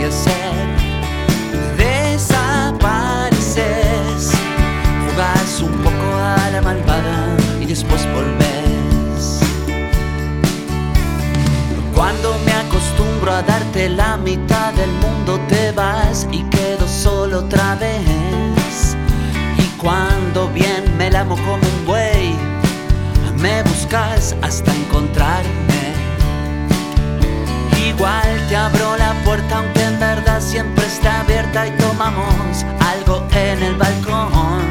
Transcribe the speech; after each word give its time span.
crecer. 0.00 0.54
Desapareces, 1.76 2.32
jugás 5.04 5.60
un 5.62 5.72
poco 5.82 6.16
a 6.16 6.50
la 6.50 6.62
malvada 6.62 7.36
y 7.60 7.66
después 7.66 8.06
volvés. 8.12 9.40
Cuando 11.94 12.36
me 12.44 12.52
acostumbro 12.52 13.32
a 13.32 13.42
darte 13.42 13.88
la 13.88 14.16
mitad 14.16 14.72
del 14.74 14.90
mundo 14.92 15.38
te 15.48 15.72
vas 15.72 16.26
y 16.32 16.42
quedo 16.44 16.86
solo 16.88 17.40
otra 17.40 17.76
vez. 17.76 18.96
Y 19.58 19.62
cuando 19.78 20.48
bien 20.48 20.96
me 20.98 21.10
lamo 21.10 21.36
como 21.36 21.54
un 21.54 21.86
buey, 21.86 22.34
me 23.36 23.62
buscas 23.62 24.34
hasta 24.42 24.69
Igual 28.00 28.48
te 28.48 28.56
abro 28.56 28.96
la 28.96 29.12
puerta 29.26 29.58
aunque 29.58 29.84
en 29.84 30.00
verdad 30.00 30.40
siempre 30.40 30.86
está 30.86 31.20
abierta 31.20 31.66
y 31.66 31.70
tomamos 31.72 32.64
algo 32.80 33.28
en 33.32 33.62
el 33.62 33.74
balcón. 33.74 34.62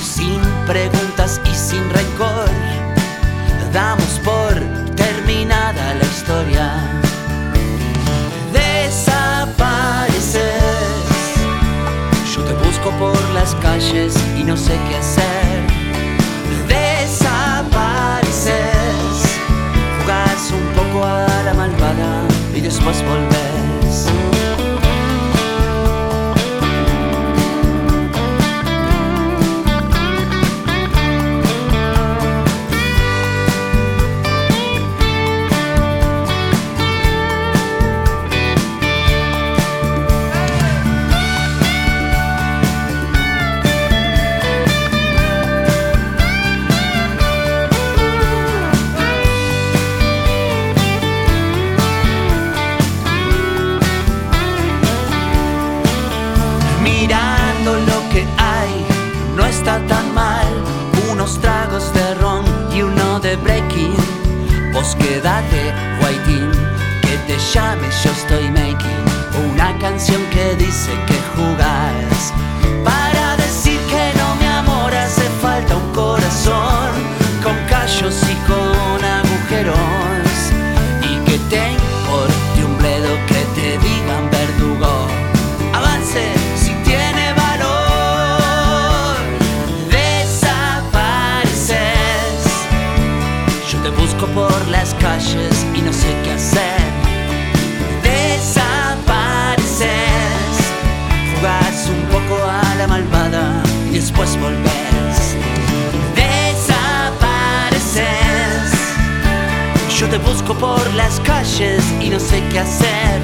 Sin 0.00 0.40
preguntas 0.68 1.40
y 1.44 1.52
sin 1.52 1.90
rencor, 1.90 2.48
damos 3.72 4.20
por 4.24 4.54
terminada 4.94 5.94
la 5.94 6.04
historia. 6.04 6.74
Desapareces, 8.52 9.42
yo 12.36 12.44
te 12.44 12.52
busco 12.64 12.90
por 13.00 13.30
las 13.30 13.52
calles 13.56 14.14
y 14.38 14.44
no 14.44 14.56
sé 14.56 14.78
qué 14.88 14.96
hacer. 14.98 15.25
Malvada 22.66 22.66
y 22.66 22.68
después 22.68 23.55
Lo 57.66 58.08
que 58.10 58.24
hay, 58.38 58.86
no 59.34 59.44
está 59.44 59.84
tan 59.88 60.14
mal. 60.14 60.46
Unos 61.10 61.40
tragos 61.40 61.92
de 61.94 62.14
ron 62.14 62.44
y 62.72 62.82
uno 62.82 63.18
de 63.18 63.34
breaking. 63.34 63.92
Vos 64.72 64.94
quédate, 64.94 65.74
waiting, 66.00 66.52
que 67.02 67.18
te 67.26 67.36
llame, 67.52 67.88
yo 68.04 68.10
estoy 68.12 68.48
making. 68.52 69.50
Una 69.52 69.76
canción 69.80 70.22
que 70.30 70.54
dice 70.54 70.92
que 71.08 71.15
te 93.86 93.92
busco 93.92 94.26
por 94.34 94.68
las 94.68 94.94
calles 94.94 95.64
y 95.72 95.80
no 95.80 95.92
sé 95.92 96.08
qué 96.24 96.32
hacer. 96.32 96.80
Desapareces. 98.02 99.86
Jugás 101.36 101.88
un 101.88 102.02
poco 102.08 102.36
a 102.44 102.74
la 102.74 102.88
malvada 102.88 103.62
y 103.88 103.94
después 103.94 104.36
volvés. 104.40 105.36
Desapareces. 106.16 106.72
Yo 109.96 110.08
te 110.08 110.18
busco 110.18 110.52
por 110.54 110.94
las 110.94 111.20
calles 111.20 111.84
y 112.00 112.08
no 112.08 112.18
sé 112.18 112.42
qué 112.50 112.58
hacer. 112.58 113.20